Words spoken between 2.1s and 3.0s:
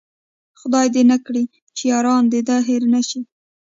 د ده نه هير